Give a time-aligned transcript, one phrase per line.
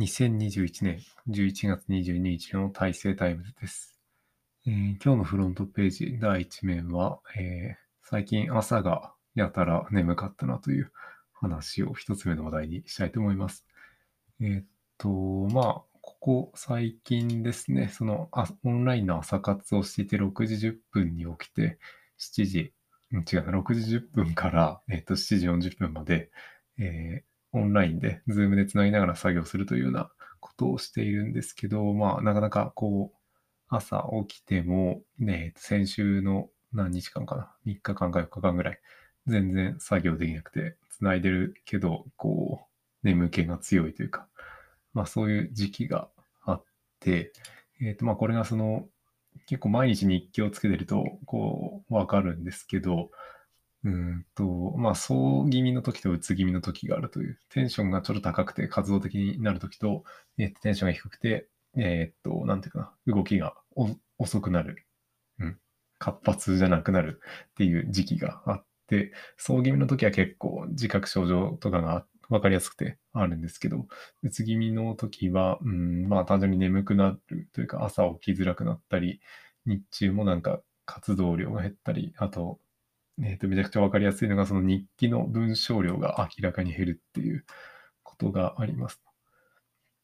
[0.00, 0.98] 2021年
[1.28, 4.00] 11月22日の大成タイムズです、
[4.66, 4.72] えー
[5.04, 10.90] 今日のフロントページ第1面は、えー最近朝がやたら眠かったなという
[11.34, 13.66] 話を一つ目の話題にしたいと思います。
[14.40, 14.64] えーっ
[14.96, 15.64] と、まあ、
[16.00, 21.78] ここ最近ですね、そのあオンラインの朝活をしていて6時10分に起きて、
[22.18, 22.58] 7時、
[23.12, 26.30] 違う、6時10分から、えーっと7時40分まで、
[26.78, 30.10] えーオンラインで、ズームでつなぎながら作業するというような
[30.40, 33.16] ことをしているんですけど、まあ、なかなかこう、
[33.68, 38.80] 朝起きても、ね、先週の何日間かな、3日間か4日間ぐらい、
[39.26, 42.66] 全然作業できなくて、つないでるけど、こ
[43.02, 44.26] う、眠気が強いというか、
[44.92, 46.08] まあそういう時期が
[46.44, 46.64] あっ
[47.00, 47.32] て、
[47.80, 48.86] えっ、と、まあこれがその、
[49.46, 53.10] 結構毎日日記をつけてると、こう、わかるんですけど、
[53.84, 54.44] うんと、
[54.76, 60.04] まあ、そう気味の時とうつ気味の時があるという、テンションがちょっと高くて活動的になる時と、
[60.38, 63.54] えーテンションが低くて、えーっと、なんていうかな、動きが
[64.18, 64.86] 遅くなる、
[65.38, 65.58] うん、
[65.98, 67.20] 活発じゃなくなる
[67.52, 73.86] っていう時期があって、そう気味の時は結構自覚症状とかがわかりやすくてあるんですけど、
[74.22, 77.20] うつ気味の時は、うん、まあ単純に眠くなる
[77.52, 79.20] というか朝起きづらくなったり、
[79.66, 82.58] 日中もなんか活動量が減ったり、あと、
[83.22, 87.44] えーとめちゃくちゃわかりやすいのが、その日記の文章量が明らかに減るっていう
[88.02, 89.02] ことがあります。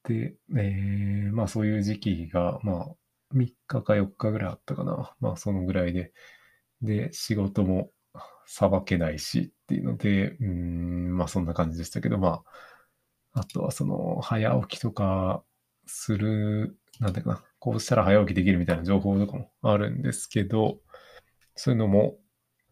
[0.05, 2.87] で、えーまあそういう時期が、まあ
[3.35, 5.15] 3日か4日ぐらいあったかな。
[5.21, 6.13] まあそのぐらいで。
[6.83, 7.91] で、仕事も
[8.47, 12.43] さばけないしっていうので、うん、まあそんな感じでしたけど、ま
[13.33, 15.43] あ、あとはその早起きとか
[15.87, 20.79] する、なんていうかな、こうしたら早起きできるみたいな情報とかもあるんですけど、
[21.57, 22.19] そういうのも、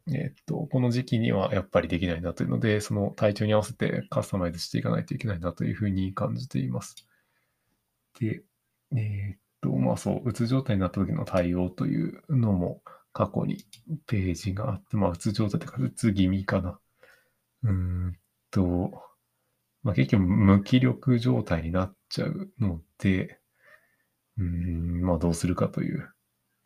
[0.09, 6.95] えっと、この時期にはやっぱりできないなというので、その体調に合わせてカスタマイズしていかないといけないなというふうに感じています。
[8.21, 8.43] で、
[8.97, 12.83] えーっと、まあそう、うつ状態になった時の対応というのも
[13.13, 13.65] 過去に
[14.07, 16.79] ページがあって、まあうつ状態というか、うつ気味かな。
[17.65, 18.19] うーん
[18.51, 19.03] と、
[19.85, 23.41] まあ結局無気力状態になっちゃうので、
[24.39, 26.13] うーん、まあどうするかという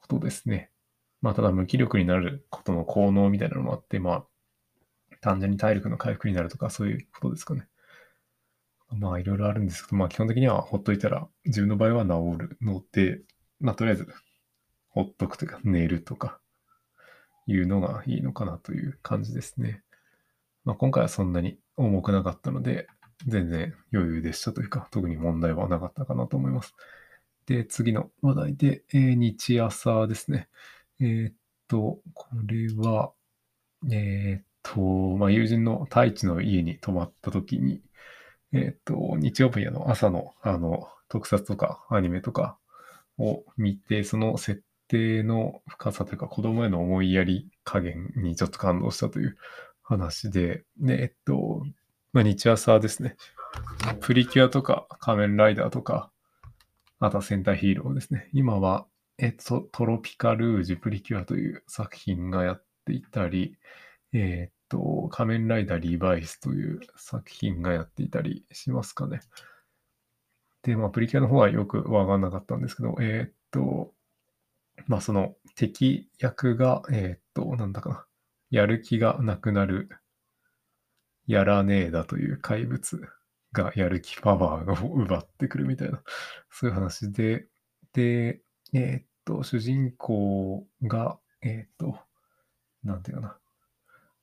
[0.01, 0.71] ことですね。
[1.21, 4.27] まあ、ただ無気力になることの効能みたいなのもあって、まあ、
[5.21, 7.69] 単純に体力の回復になるとか、そういうことですかね。
[8.91, 13.21] まあ、いろいろあるんですけど、まあ、基本的にはほっといたら、自分の場合は治るので、
[13.61, 14.09] まあ、とりあえず、
[14.91, 16.41] ほっとくというか、寝るとか、
[17.47, 19.83] いうのがいいのかなという感じですね。
[20.65, 22.89] まあ、今回はそんなに重くなかったので、
[23.27, 26.75] 全然余裕でしたというか、特に問題はなかったかなと思います。
[27.47, 30.49] で、次の話題で、えー日朝ですね。
[31.01, 31.35] えーっ
[31.69, 33.13] と、これは、
[33.91, 34.81] えーっと、
[35.17, 37.83] まあ、友人の太一の家に泊まった時に、
[38.53, 42.59] えーっと、日曜日の朝の、あの、特撮とかアニメとか
[43.19, 49.37] を見て、その設定の深さというか、子供への思いやり加減にちょっと感動したという
[49.83, 51.63] 話で、で、えっと、
[52.13, 53.17] まあ、日朝ですね。
[54.01, 56.11] プリキュアとか仮面ライダーとか、
[56.99, 58.29] あとは戦隊ヒーローですね。
[58.33, 58.87] 今は、
[59.19, 63.57] えっと、トロピカルージュプリキュアという作品がやっていたり、
[64.13, 69.21] えっと、仮面ライダーリバイスという作品がやっていたりしますかね。
[70.63, 73.93] で、まあ、プリキュアの方はよくわかんなかったんですけど、えっと、
[74.87, 78.07] まあ、その敵役が、えっと、なんだかな、
[78.51, 79.89] やる気がなくなる、
[81.27, 83.01] やらねえだという怪物
[83.53, 86.03] がやる気パワーを奪ってくるみたいな、
[86.51, 87.47] そういう話で、
[87.93, 88.41] で、
[88.73, 91.99] えーっと、主人公が、えーっと、
[92.83, 93.39] なんていうかな。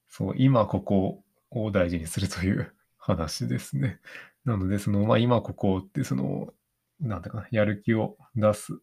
[0.09, 3.99] そう、今ここを大事にするという 話ですね。
[4.45, 6.53] なので、その、まあ今ここって、その、
[6.99, 8.79] なんていうかな、やる気を出す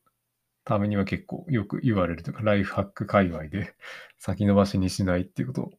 [0.65, 3.75] ためには結構よく言われるというか、ライフハック界隈で
[4.19, 5.73] 先延ばしにしないっていうこと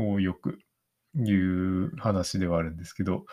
[0.00, 0.58] をよく
[1.14, 3.26] 言う話ではあるんですけど、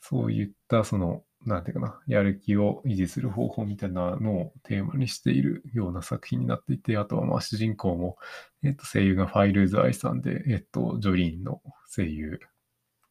[0.00, 8.16] そういったその、なんていうかな、やる気を維持する方法みたいなのをテーマにしているような作品になっていて、あとはまあ主人公も、
[8.62, 11.60] えっと、声優がファイルーズあいさんで、えっと、ジョリーンの
[11.94, 12.40] 声優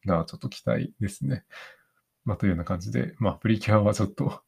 [0.06, 1.44] がちょっと期待ですね。
[2.24, 4.42] まあ、というような感じで、まあ、プリキュアはちょっと、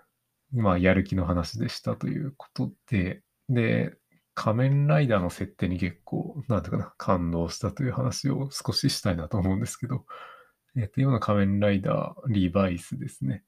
[0.52, 3.96] まあ、やる気の話でしたということで、で、
[4.34, 10.04] 仮面ライダーの設定に結構、なんていうかな、感動したという話を少ししたいなと思うんですけど、
[10.76, 13.44] えっと、今の仮面ライダーリバイスですね。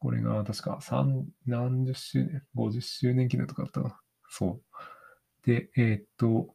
[0.00, 4.00] これが確か三何十周年 ?50 周年記念とかだったな。
[4.28, 4.60] そ
[5.44, 5.46] う。
[5.46, 6.48] で、えっと、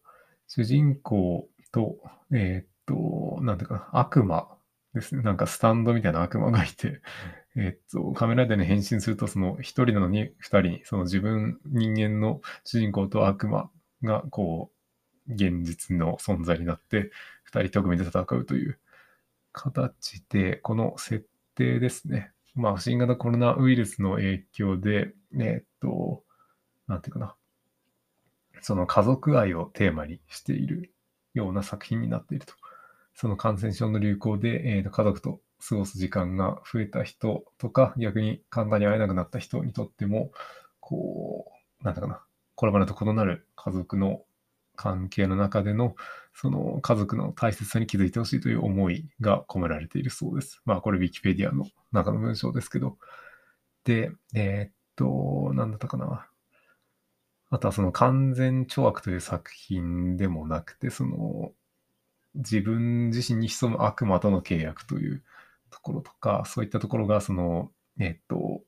[0.47, 1.97] 主人公と、
[2.33, 4.57] えっと、なんていうかな、悪魔
[4.94, 5.21] ですね。
[5.21, 7.01] なんかスタンドみたいな悪魔がいて、
[7.56, 13.69] えっと、仮面ライダーに変身すると、その一人なのに二人、その自分、人間の主人公と悪魔
[14.03, 14.71] が、こ
[15.27, 17.12] う、現実の存在になって、
[17.44, 18.80] 二人特組で戦うという
[19.56, 21.25] 形で、この設
[21.56, 22.31] 定ですね。
[22.54, 26.24] まあ、新型コロナウイルスの影響で、えっと、
[26.88, 27.36] なんていうかな。
[28.62, 30.94] その家族愛をテーマにしている
[31.34, 32.54] ような作品になっていると。
[33.13, 40.31] その感染症の流行で、えー、と家族と過ごす時間が増えた人とか、逆に簡単に会えなくなった人にとっても、
[40.80, 42.22] こう、なんだかな、
[42.56, 44.22] これまでと異なる家族の
[44.75, 45.95] 関係の中での、
[46.33, 50.62] その家族の大切さに気づいてほしいという思いが込められているそうです。
[50.66, 52.98] まあ、これ Wikipedia の中の文章ですけど。
[53.86, 56.27] で、えー、っと、なんだったかな。
[57.50, 61.51] あとはその完全懲悪という作品でもなくて、その
[62.36, 65.24] 自分自身に潜む悪魔との契約という
[65.69, 68.62] ところとか、そういったところが、その、えっと、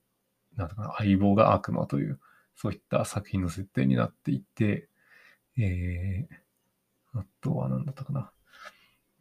[0.56, 2.18] なんだかな、相棒が悪魔という、
[2.56, 4.87] そういった作品の設定になっていて、
[5.58, 8.30] えー、あとは何だったかな。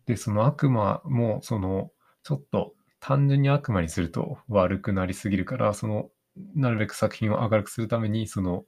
[0.06, 1.92] で、その悪魔も、その、
[2.24, 6.10] ちょっと単純に悪魔にすると悪くなりすぎるから、その、
[6.56, 8.66] なるべく作品を明るくするために、その、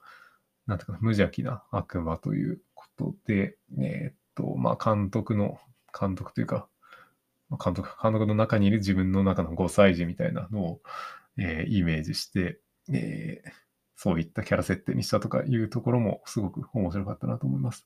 [0.65, 5.59] なんていうか、無邪気な悪魔ということで、えー、っと、まあ、監督の、
[5.97, 6.67] 監督というか、
[7.63, 10.81] 監督、監督の中にいる自分の中の5歳児みたいなのを、
[11.37, 12.59] えー、イメージして、
[12.91, 13.51] えー、
[14.01, 17.85] そういったキャラ設定にしたとかいうところもすごく面白かったなと思います。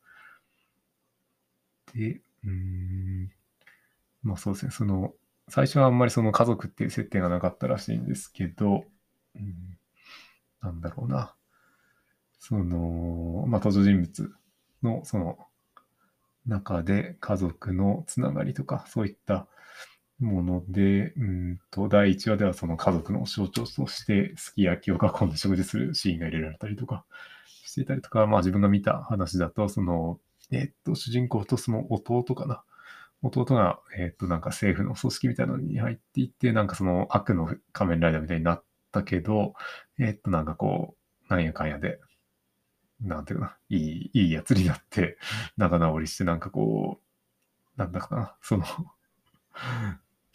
[1.96, 3.32] で、うん、
[4.22, 5.16] まあそうですね、その、
[5.50, 8.84] 最初はあんまりその家族っていう設定がなかったらしいんですけど、
[9.36, 9.80] うん、
[10.62, 11.34] なんだろうな。
[12.38, 14.32] その、まあ登場人物
[14.84, 15.40] のその
[16.46, 19.48] 中で家族のつながりとか、そういった
[20.24, 27.06] もので、うんと、第1話ではその家族の象徴として、すき焼きを囲んで食事するシーンが入れられたりとか
[27.66, 30.20] していたりとか、まあ自分が見た話だと、その、
[30.52, 32.64] えっと、主人公とその弟かな？
[33.22, 39.54] 弟が、えっと、なんか政府の組織みたいなのに入っていって、なんかその悪の仮面ライダーみたいになったけど、
[39.98, 40.96] えっと、なんかこ
[41.30, 42.00] う、なんやかんやで、
[43.02, 45.18] なんていうかな、いい、いいやつになって、
[45.58, 47.00] 仲直りして、なんかこ
[47.78, 48.66] う、なんだかな、その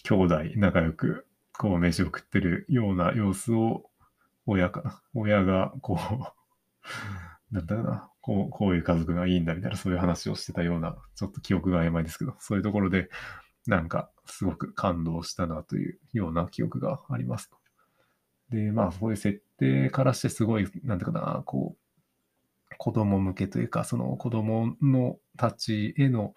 [0.05, 3.91] 兄弟仲良く、こう、飯を食ってるような様子を、
[4.47, 5.99] 親かな、親が、こ
[7.53, 13.11] う、なんだかな、こう、こういう家族がいいんだみたいな、そういう話をしてたような、ちょっと記憶が曖昧ですけど、そういうところで、
[13.67, 17.57] なんか、すごく感動したなというような記憶がありますと。
[18.51, 21.89] で、まあ、そういう設定からしてすごい、なんていうかな、こう、
[22.77, 26.35] 子供向けというか、その子供のたちへの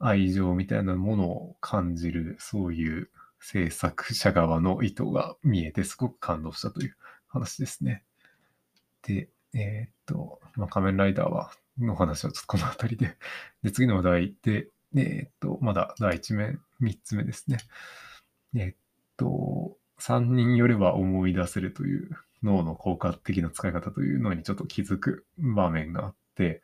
[0.00, 6.96] 愛情みたいなものを感じる、そういう制作者側の意図が見えて、すごく感動したという
[7.28, 8.02] 話ですね。
[9.02, 13.16] で、えー、っと、まあ、仮面ライダーは、の話はちょっとこの辺りで。
[13.62, 17.58] で、次の話題で、えー、っと、まだ第1面、3つ目ですね。
[18.54, 18.76] えー、っ
[19.16, 22.10] と、3人よれば思い出せるという
[22.42, 26.62] 脳の効果的な使い方というのにちょっと気づく場面があって、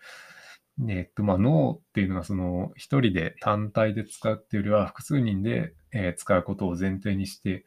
[0.88, 7.64] えっと、まあ、脳っていうのはその一人で単体で使うっていうよりは複数人で、え使うことを前提にして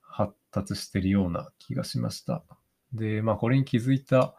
[0.00, 2.42] 発達してるような気がしました。
[2.94, 4.34] で、まあ、これに気づいた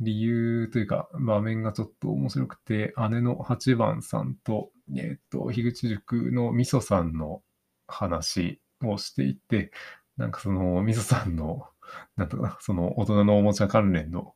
[0.00, 7.42] 理由というか場面がちょっと面白くて、姉の8番さんと、えっと、樋口塾のみそさんの
[7.86, 9.70] 話をしていて、
[10.18, 11.66] なんかそのみそさんの
[12.16, 14.34] なんとか、その大人のおもちゃ関連の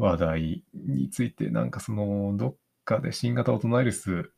[0.00, 4.32] 話題について、なんかその、どっかで新型大人ウイルス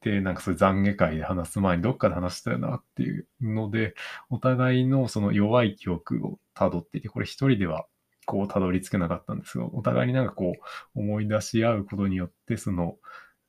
[0.00, 3.94] で、なんかそういう懺悔会で話す前にどっかで話したよなっていうので、
[4.30, 7.86] お互いのその弱い記憶を辿っていて、これ一人では
[8.26, 10.54] こう辿り着けなかったんですが、お互いになんかこ
[10.94, 12.96] う思い出し合うことによって、その、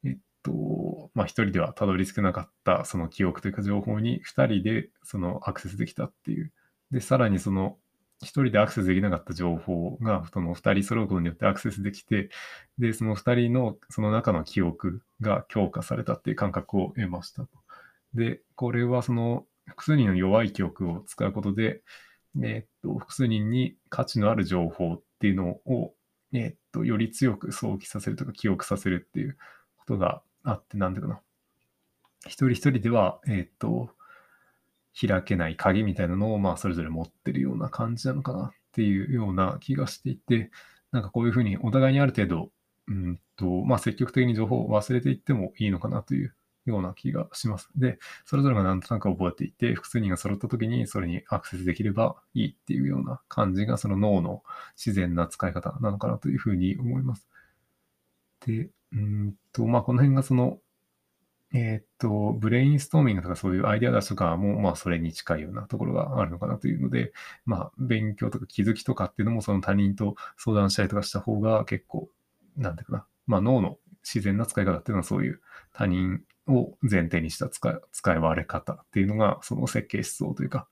[0.06, 6.54] えっと、まあ一人では辿り着けなかったその記憶というか情報に二人でそのアクセスできたっていう。
[6.92, 7.78] で、さらにその
[8.22, 12.30] 一人でアクセスできなかった情報が、その二人揃うことによってアクセスできて、
[12.80, 17.50] で、その二人のその中の記憶が強化されたっていう感覚を得ましたと。
[18.14, 21.82] で、これはその複数人の弱い記憶を使うことで、
[22.40, 25.94] えー、っと、複数人に価値のある情報っていうのを、
[26.34, 29.38] えー、っと、より強く想起させるとか記憶させるっていう
[29.78, 31.22] ことがあって、なんていうかな。
[32.26, 33.90] 一人一人では、えー、っと、
[35.00, 40.50] 開けない鍵みたいなのを、まあ、それぞれ持ってるような感じなのかなっていうような気がしていて、
[40.92, 42.50] なんかこういうふうにお互いにある程度、
[42.88, 46.34] うんと、まあ、積極的に情報を忘れていってもいいのかなという
[46.66, 47.70] ような気がします。
[47.76, 54.44] で、それぞれがなんとなく覚えていて、複数人が揃った時にそれにアクセスできればいいっていうような感じが、その脳の
[54.76, 57.28] 自然な使い方なのかなというふうに思います。
[58.46, 60.60] で、うんと、まあ、この辺がその、
[61.54, 67.14] えー、っと、ブレインストーミングとかそういうアイデア出しとかも、まあ、それに近いようなところがあるのかなというので、
[67.46, 72.10] まあ、勉強とか気づきとかっていうのも、その他人と相談したりとかした方が結構、
[72.58, 75.42] なんていうかな、まあ、脳の自然な使い方っていうのはそういう
[75.74, 80.68] 他人を前提にした使い使い割れ方っていうのが、その設計思想というか、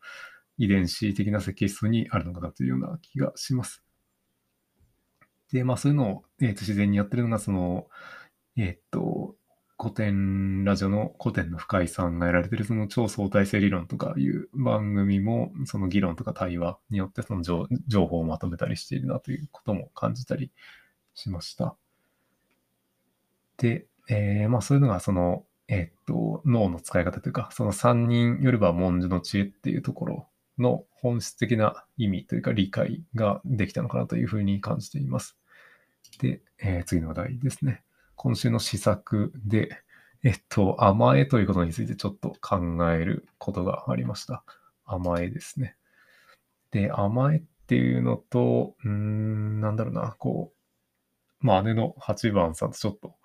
[0.58, 3.84] 遺伝子的な設計思想にあるのかなというような気がします。
[5.51, 7.88] で、まあそういうのを、えー、と自然にやってるのが、その、
[8.58, 9.36] えっ、と、
[9.77, 17.67] 古典ラジオの古典の深井さんがやられてるその超相対性理論とかいう番組もその議論とか対話によってその情
[18.08, 20.51] 報をまとめたりしているなということも感じたり
[21.13, 21.75] しました。
[23.58, 30.27] で、えー、まあそういうのがその、えっ、と、脳の使い方というか、その三人よれば文殊の知恵っていうところ
[30.60, 35.38] の本質的な意味というか理解ができたのかなというふうに感じています。
[36.20, 37.84] で、えー、次の話題ですね。
[38.15, 39.81] 今週の施策で、
[40.24, 42.60] えっと、甘えということについてちょっと考
[42.91, 44.43] えることがありました。
[44.86, 45.75] 甘えですね。
[46.72, 50.51] で、甘えっていうのと、うーん、なんだろうな、こ
[51.41, 53.15] う、まあ、姉の8番さんとちょっと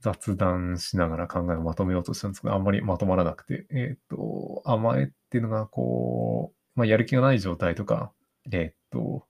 [0.00, 8.12] 雑談しながら考えをまとめようとしたんですけど、あんまりまとまらなくて、えっ、と、甘えっていうのが、こう、まあ、やる気がない状態とか、
[8.50, 9.26] えっ、と、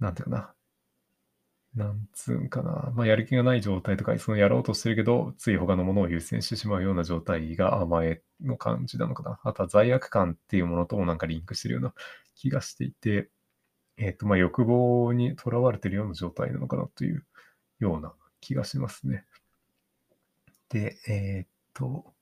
[0.00, 0.54] なんていうかな、
[1.74, 2.92] なんつうんかな。
[2.94, 9.40] まあ、やる気がない状態とか、そのやろうとしてるけど、つい他のものを優先してしまうような状態が甘えの感じなのかな。
[9.42, 11.94] あとは罪悪感っていうものともなんかリンクしてるような
[12.36, 13.30] 気がしていて、
[13.96, 17.24] えっ、ー、と、まあ、欲望にとらわれてるような状態なのかなという
[17.78, 19.24] ような気がしますね。
[20.68, 22.12] で、えっ、と、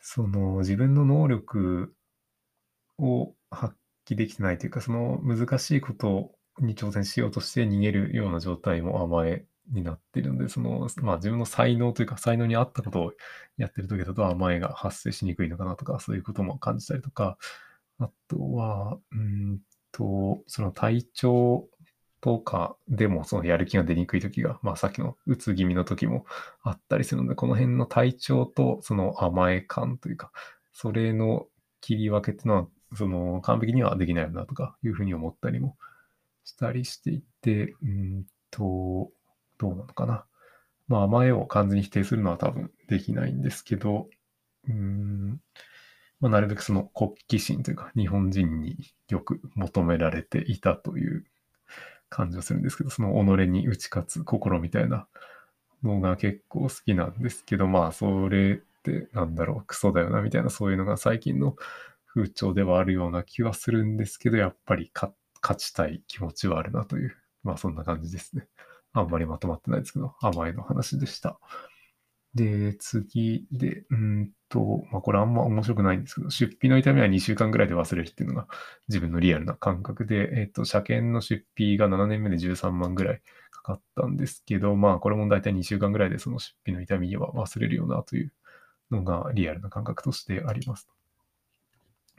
[0.00, 1.94] その自分の能力
[2.98, 3.74] を発
[4.06, 13.12] 揮できてないというか、その難しいことをに挑戦しようとして逃げるような状態も甘えになってるので、その、まあ自分の才能というか、才能に合ったことを
[13.56, 17.38] やってる時だと甘えが発生しにくいのかなとか、そういうことも感じたりとか、
[17.98, 19.60] あとは、うん
[19.92, 21.68] と、その体調
[22.20, 26.26] とかでもそのやる気が出にくい時が、まあさっきのうつ気味の時も
[26.62, 30.32] あったりするので、この辺の体調とその甘え感というか、
[30.72, 31.46] それの
[31.80, 35.76] 切り分けっていうのは、その完璧にはできないよなとかいうふうに思ったりも
[36.44, 39.10] したりしていて、うんと、
[39.58, 40.24] どうなのかな。
[40.88, 44.08] まあ、甘えを完全に否定するのは多分できないんですけど、
[44.68, 45.40] うん、
[46.20, 48.76] まあ、なるべくその国旗心というか、日本人に
[49.08, 51.24] よく求められていたという
[52.08, 55.08] 感じがするんですけど、その己に打ち勝つ心みたいな
[55.82, 61.56] のが結構好きなんですけど、まあ、それってなんだろう、クソだよな、みたいな、そういうのが最近の
[62.06, 68.46] 風潮ではあるような気はするんですけど、やっぱり勝勝ちたい気持ちはあるなという、まあそんな感じですね。
[68.92, 71.38] あんまりまとまってないですけど、甘えの話でした。
[72.34, 78.48] で、次で、うんと、まあこれあんま面白くないんですけど、出費の痛みは2週間ぐらいで忘れるっていうのが
[78.88, 88.32] 自分のリアルな感覚で、えっ、と、車検の出費が7年目で13万ぐらいかかったんですけど、まあこれも大体2週間ぐらいでその出費の痛みは忘れるよなという
[88.90, 90.88] のがリアルな感覚としてあります。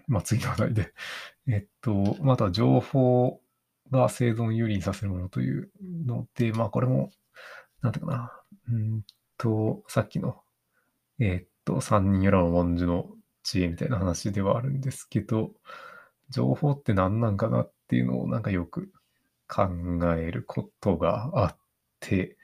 [0.08, 0.94] まあ、次の話題で、
[1.48, 3.42] えっと、また情報
[3.92, 5.72] が生存有利にさせるものという
[6.06, 7.12] ので、まあ、これも、
[7.82, 9.02] なんていうかな、うん
[9.38, 10.42] と、さっきの、
[11.20, 13.10] えっと、三人よらの文殊の
[13.44, 15.52] 知恵みたいな話ではあるんですけど、
[16.30, 18.92] 情報って何なんかなっていうのをなんかよく
[19.48, 19.68] 考
[20.16, 21.58] えることがあっ
[22.00, 22.38] て、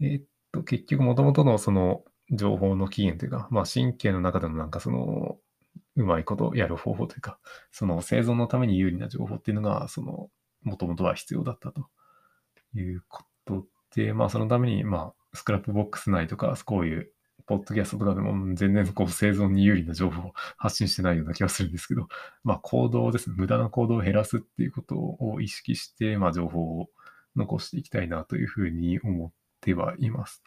[0.00, 5.38] えっと、結局もともとのその情報の起源というか、まあ神経の中でのなんかその
[5.96, 7.38] うまいことやる方法というか、
[7.70, 10.30] その生存のために有利な情報っていうのが、その、
[10.62, 11.88] もともとは必要だったと
[12.74, 17.12] いうことで、まあそのために、まあ、スクラップボックス内とか、こういう、
[17.46, 22.06] ポッドキャストとかでも全然こう生存に有利な情報を発信してないような気がするんですけど、
[22.44, 23.34] まあ行動ですね。
[23.36, 26.90] 無駄な行動を減らすっていうことを意識して、まあ情報を
[27.34, 30.44] 残していきたいなというふうに思ってはいます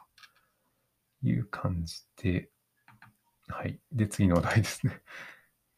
[1.21, 2.49] という感じで、
[3.47, 3.79] はい。
[3.91, 5.01] で、次の話題ですね。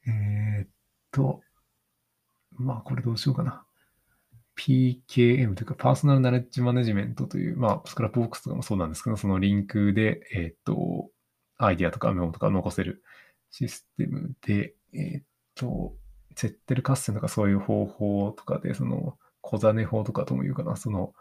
[0.08, 0.70] えー、っ
[1.12, 1.42] と、
[2.52, 3.66] まあ、これどうしようかな。
[4.58, 11.10] PKM というか、パーソナルナレッジマネジメントという、まあ、 Scrapbox とかもそうなんですけど、そのリンクで、えー、っと、
[11.58, 13.04] アイディアとかメモとか残せる
[13.52, 15.24] システムで、えー、っ
[15.56, 15.94] と、
[16.36, 21.14] セッテル合戦とかそういう方法とかで、その、こざね法とかとも言うかな、その、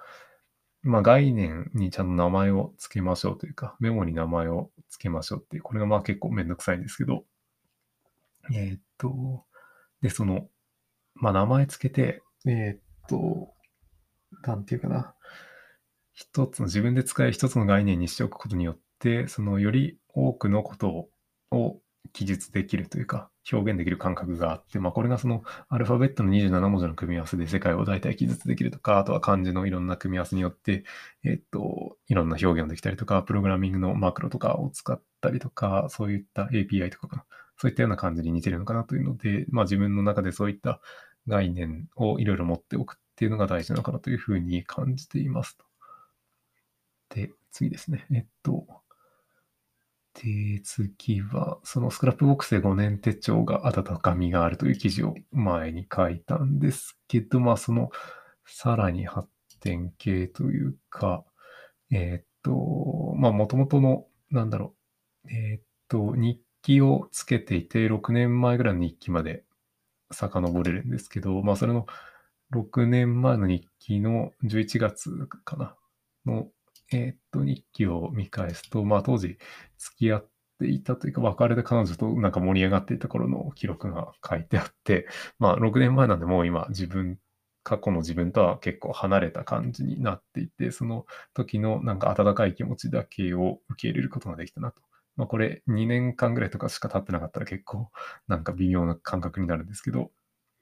[0.82, 7.24] まあ、概念にちゃんと名前を付けましょうというか、メモに名前を付けましょうっていう、これがまあ結構めんどくさいんですけど、
[8.52, 9.44] えーっと、
[10.02, 10.48] で、その、
[11.14, 13.54] まあ、名前付けて、えーっと、
[14.42, 15.14] なんていうかな、
[16.12, 21.08] 一つの、自分で使える一つの概念にしておくことによって、その、より多くのこと
[21.50, 21.80] を
[22.12, 30.84] 記述できるというか、表現できる感覚があって、まあ、これがその、アルファベットの27文字の組み合わせで世界を大体記述できるとか、あとは漢字のいろんな組み合わせによって、
[31.24, 37.24] えーっと、いろんな表現できたりとか、プログラミングのマクロとかを使ったりとか、そういった API とかかな、
[37.56, 40.80] そういったような感じに似てるのかなというので、まあ、自分の中でそういった
[41.28, 45.64] 概念をいろいろ持っておくっていうのが大事なのかなというふうに感じていますと。
[47.14, 48.06] で、次ですね。
[48.12, 48.66] えっと、
[50.14, 57.90] で、次は、そのスクラップボックスで5年手帳が温かみがあるという記事を前に書いたんですけど、まあ、その、
[58.46, 59.28] さらに発
[59.60, 61.24] 展系というか、
[61.90, 64.74] えっと、まあ、もともとの、なんだろ
[65.24, 69.44] う、えっと、日記をつけていて、6年前ぐらいの日記まで
[70.10, 71.86] 遡れるんですけど、まあ、それの
[72.52, 75.76] 6年前の日記の11月かな、
[76.24, 76.48] の、
[76.90, 79.36] えーっと、日記を見返すと、まあ、当時
[79.76, 80.28] 付き合っ
[80.58, 85.06] ていたというか、別れた彼女となんか盛り上がっていた頃の記録が書いてあって、
[85.38, 87.18] まあ、6年前なんでもう今自分、
[87.62, 91.04] 過去の自分とは結構離れた感じになっていて、その
[91.34, 94.80] 時のなんか温かい気持ちだけを受け入れることができたなと。
[95.16, 97.90] まあ、これ2年間ぐらいとかしか経ってなかったら結構
[98.28, 100.10] なんか微妙な感覚になるんですけど、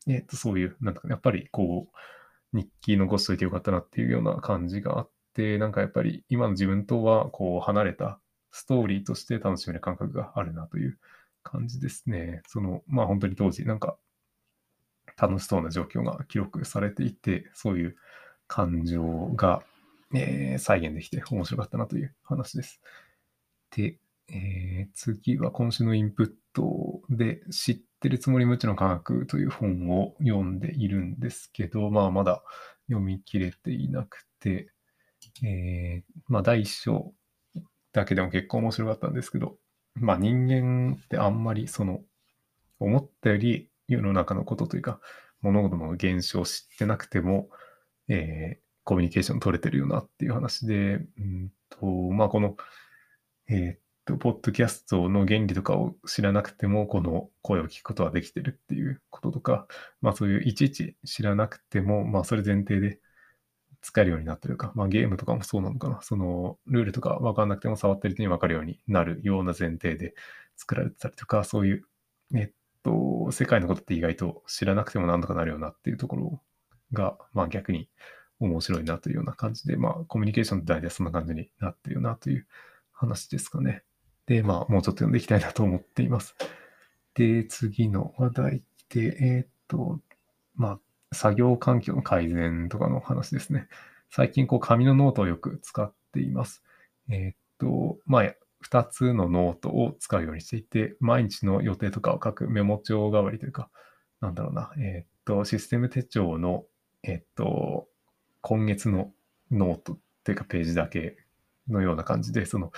[0.09, 10.99] えっと、そういう、なんだかね、やっぱりこう、日記残しといてよかったなっていうような感じがあって、なんかやっぱり今の自分とはこう離れたストーリーとして楽しめる感覚があるなという
[11.42, 12.42] 感じですね。
[12.47, 13.97] その、まあ本当に当時なんか
[15.21, 17.97] 楽しそうな状況が記録されていて、そういう
[18.47, 19.02] 感情
[19.37, 19.62] が、
[20.14, 22.80] えー再現できて面白かったなという話です。
[23.75, 23.97] で、
[24.33, 32.43] えー次は今週のインプットで知ってるつもり無知の科学という本を読んでいるんですけど、まあまだ
[32.89, 34.68] 読み切れていなくて、
[35.45, 37.12] えーまあ第一章
[37.92, 39.57] だけでも結構面白かったんですけど、
[39.95, 42.01] まあ人間ってあんまりその
[42.81, 45.01] 思ったより世の中のことというか
[45.42, 47.49] 物事の現象を知ってなくても、
[48.09, 52.57] えーコミュニケーション取れてるよなっていう話で、うんと、まあこの、
[53.49, 59.69] えー、ポッドキャストの原理とかを知らなくても、この声を聞くことはできてるっていうこととか、
[60.01, 62.99] まあそういういちいち知らなくても、まあそれ前提で
[63.81, 70.15] 使えるようになってるか、まあゲームとかもそうなのかな、そのルールとかわかんなくても触ってる人にわかるようになるような前提で
[70.57, 71.85] 作られてたりとか、そういう、
[72.35, 76.43] えっと、世界のことって意外と知らなくてもなんとかなるようなっていうところ
[76.93, 77.88] が、まあ逆に
[78.41, 82.47] 面白いなというような感じで、まあコミュニケーションって大体そんな感じになってるよなという
[82.93, 83.85] 話ですかね。
[84.26, 86.35] で、まあもうちょっと読んでいきたいなと思っています。
[87.14, 90.00] で、次の話題で、えーっと、
[90.54, 93.68] まあ作業環境の改善とかの話ですね。
[94.11, 96.62] 最近こう紙のノートをよく使っています。
[97.11, 103.68] えーっと、まあ2つのノートを使うようにしていて、毎日の予定とかを書くメモ帳代わりというか、
[104.20, 106.64] なんだろうな、えーっと、システム手帳の、
[107.02, 107.88] えっと、
[108.40, 109.12] 今月の
[109.50, 111.16] ノートっていうかページだけ
[111.68, 112.72] のような感じで、その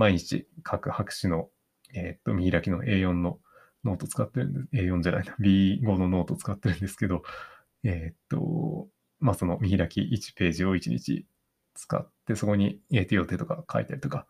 [0.00, 1.48] 毎日書く白紙の、
[1.94, 3.38] えーっと見開きの A4 の
[3.84, 7.22] ノート使ってるんで、A4 じゃないな、B5 のノート使ってるんですけど、
[7.84, 8.88] えーっと、
[9.20, 11.26] まあその見開き1ページを1日
[11.74, 14.26] 使って、そこに AT 予定とか書いたりとか、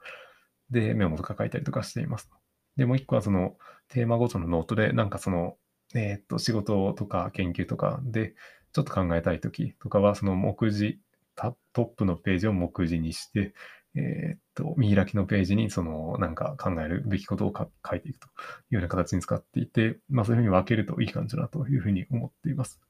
[0.71, 2.31] で、メモとか書いたりとかしています。
[2.77, 3.57] で、もう一個はその
[3.89, 5.57] テーマごとのノートで、なんかその、
[5.95, 8.35] えーっと、仕事とか研究とかで、
[8.73, 11.01] ちょっと考えたいときとかは、その目次、
[11.35, 13.55] トップのページを目次にして、
[13.97, 18.31] えーっと、見開きのページに、その、なんか考えるべきことをか書いていくとい
[18.73, 22.81] うような形に使っていて、まあそういうふうに分けるといい感じだなというふうに思っています。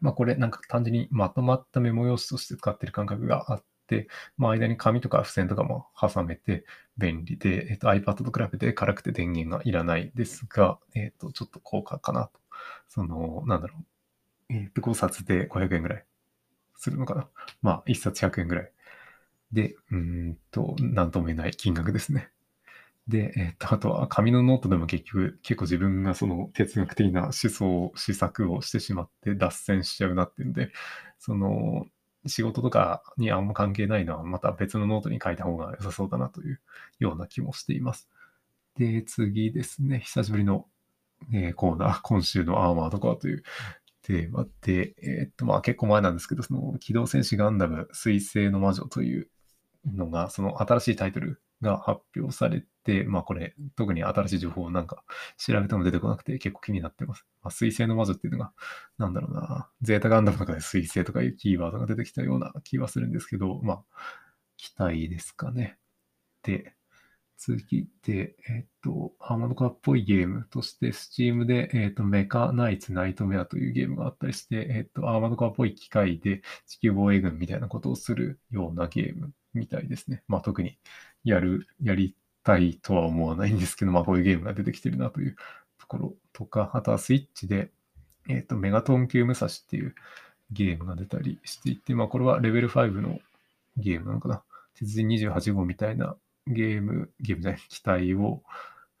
[0.00, 6.64] まあこれなんか単純にまとまったメモ用紙として使っている感覚があって、まあ間に紙とか付箋とかも挟めて
[6.98, 12.40] 便利で、えっと iPad と比べて軽くて電源がいらないですが、えっとちょっと高価かなと。
[12.88, 13.76] その、なんだろ
[14.50, 14.54] う。
[14.54, 16.04] えっと5冊で500円ぐらい
[16.76, 17.28] するのかな。
[17.62, 18.72] まあ1冊100円ぐらい。
[19.52, 22.30] で、うんと、なんとも言えない金額ですね。
[23.08, 30.70] で、えっと、あとは紙のノートでも結局、結構自分がその哲学的な思想、施策をしてしまって脱線しちゃうなっていうんで、
[31.18, 31.86] その、
[32.26, 36.60] 仕事とかにあんま関係ないのはまた別のノートに書いた方が良さそうだなという
[37.00, 38.08] ような気もしています。
[38.76, 40.66] で、次ですね、久しぶりの、
[41.32, 43.42] えーコーナー、今週のアーマードコアという
[44.02, 49.28] テーマで、えー、っと、まあ結構前なんですけど、その、機動戦士ガンダム水星の魔女という
[49.86, 55.04] のが、その新しいタイトルが発表されて、まあこれ、特に新しい情報なんか
[55.38, 57.26] 調べても出てこなくて結構気になってます。
[57.42, 58.52] まあ、水星の魔女っていうのが、
[58.98, 63.82] なんだろうな、ゼータガンダムの中で水星とかいうキーワードが出てきたような気はするんですけど、まあ、
[64.56, 65.78] 期待ですかね。
[66.42, 66.74] で、
[67.36, 80.22] 次で、えっ、と、ハーモノカっぽいゲームとして、Steam で、えっ、と、メカナイツナイトメアというゲームがあったりして、えっ、と、アーマドカっぽい機械で地球防衛軍みたいなことをするようなゲームみたいですね。
[80.28, 80.78] まあ、特に
[81.24, 85.36] やる、やりたいとは思わないんですけど、まあ、こういうゲームが出てきてるなという
[85.78, 87.70] ところとか、あとはスイッチで、
[88.28, 89.94] えっ、と、メガトン級武蔵っていう
[90.50, 93.18] ゲームが出たりしていて、まあ、これはレベル5の
[93.76, 94.42] ゲームなのかな。
[94.74, 98.42] 鉄人28号みたいなゲーム、ゲームじゃない、機体を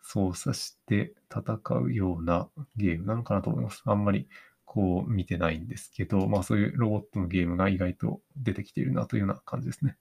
[0.02, 3.82] 操作して戦うようなゲームなのかなと思います。
[3.86, 4.28] あんまり
[4.64, 9.96] こう見てないんですけど、まあそういうロボットのゲームが意外と出てきているなというような感じですね。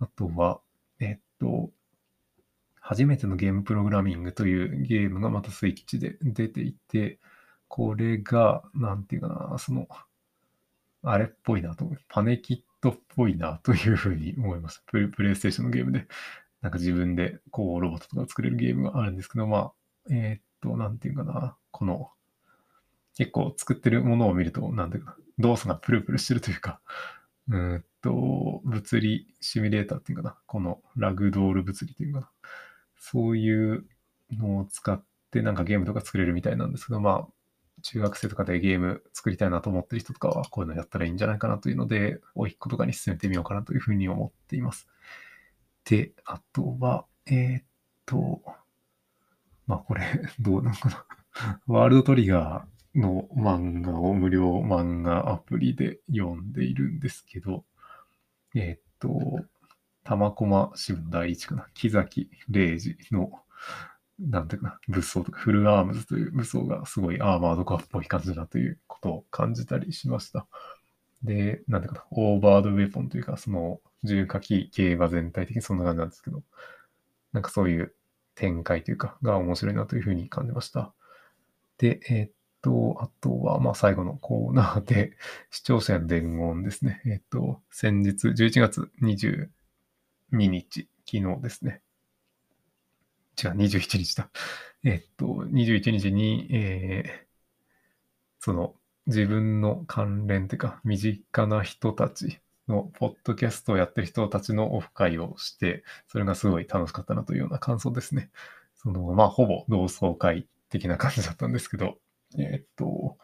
[0.00, 0.60] あとは、
[1.00, 1.70] えっと、
[2.80, 7.18] 初めてのゲームプログラミングというゲームがまたスイッチで出ていて、
[7.68, 9.88] これが、なんていうかな、その、
[11.02, 11.98] あれっぽいなと思う。
[12.08, 14.82] パネキットっぽいなというふうに思います。
[14.86, 16.06] プレイステーションのゲームで。
[16.60, 19.72] なんか自分でこうロボットとか作れるゲームがあるんですけど、まあ、
[20.10, 22.10] えー、っと、なんていうかな、この、
[23.14, 26.80] 結構作ってるものを見ると、なんていうか、動作がプルプルしてるというか、
[27.48, 32.30] うんと、物理シミュレーターっていうかな、このラグドール物理っていうかな、
[32.96, 33.86] そういう
[34.32, 37.28] のを使ってなんかゲームとか作れるみたいなんですけど、まあ、
[37.82, 44.88] 中学生とかでゲーム作りたいなと思ってる人とかはこういうのやったらいいんじゃないかなというので、おいっ子とかに進めてみようかなというふうに思っています。
[45.84, 47.64] で、あとは、えー、っ
[48.04, 48.42] と、
[49.66, 50.02] まあこれ、
[50.40, 51.04] どうなのかな？
[51.66, 57.64] ワールドトリガーの漫画を無料漫画アプリで読んでいるんですけど、
[58.54, 59.10] え、っと、
[60.04, 61.66] 玉駒支部の第一かな。
[61.74, 63.30] 木崎礼二の、
[64.18, 70.46] なんていうかな、武装とか、フルアームズという武装がすごいアーマードカーっぽい感じだということを感じたりしました。
[71.22, 76.42] で、なんていうかな、オーバードウェポンというか、その、重火器系は全体的にそんな感じなんですけど、
[77.32, 77.94] なんかそういう
[78.34, 80.94] 展開というか、が面白いなというふうに感じました。
[81.78, 82.30] で、えー、っ
[82.62, 85.16] と、あとは、まあ最後のコーナーで、
[85.50, 87.02] 視聴者への伝言ですね。
[87.06, 89.48] え、っと、先日、11月22
[90.30, 91.82] 日、昨日ですね。
[93.42, 94.30] 違う、21日だ。
[94.84, 97.26] え、っと、21日に、えー、
[98.40, 98.74] その、
[99.06, 108.30] 自分の関連というか、身近な人たちのポッドキャストをやってる人たちのオフ会をして、それがすごい楽しかったなというような感想ですね。
[108.74, 111.98] その、まあ、ほぼ同窓会的な感じだったんですけど、
[112.36, 113.16] え、っと、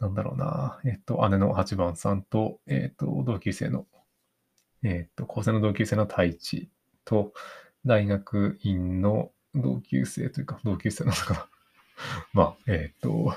[0.00, 3.86] なんだろうな、え、っと、姉の八番さんと、え、っと、同級生の、
[4.82, 6.70] えっと、高専の同級生の太一
[7.04, 7.32] と、
[7.84, 11.48] 大学院の同級生というか、同級生なのかな。
[12.32, 13.34] まあ、えっと、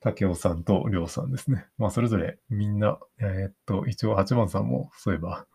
[0.00, 1.66] 竹雄さんとりょうさんですね。
[1.76, 5.46] まあ、それぞれみんな、え、っと、一応八番さんも、そういえば、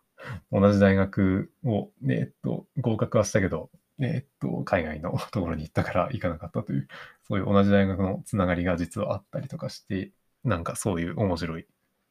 [0.50, 6.88] 同じ大学を、ね、えっと、合格はしたけど、えっと、海外の ところに行ったから行かなかったという、
[7.22, 10.12] そういう同じ大学のつながりが実はあったりとかして、
[10.44, 11.66] なんかそういう面白い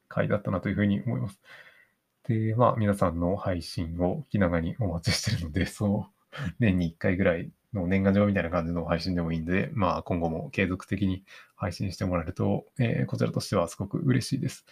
[0.07, 1.39] 回だったなというふうに思います。
[2.27, 14.65] で、まあ、皆さんの配信を気長にお待ちしてるので、 そう、年に1回ぐらいの年賀状みたいな感じの配信でもいいんで、まあ今後も継続的に配信してもらえると、えー、こちらとしてはすごく嬉しいです。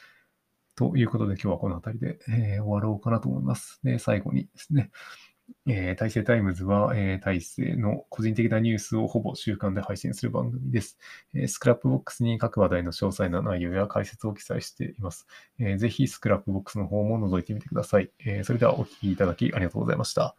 [0.76, 3.80] ということで今日はこの辺りで、えー、終わろうかなと思います。
[3.84, 4.90] で、最後にですね、
[5.68, 10.98] えー、大成タイムズは、えー、大成の個人的なニュースをほぼ週間で配信する番組です。
[11.34, 15.28] えー、 Scrapbox に各話題の詳細な内容や解説を記載しています。
[15.60, 18.12] えー、ぜひ Scrapbox の方も覗いてみてください。
[18.26, 20.36] えー、それではお聴きいただきありがとうございました。